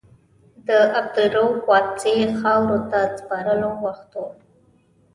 د 0.67 0.69
عبدالرؤف 0.99 1.59
واسعي 1.71 2.25
خاورو 2.39 2.79
ته 2.89 2.99
سپارلو 3.17 3.71
وخت 3.85 4.09
و. 4.23 4.23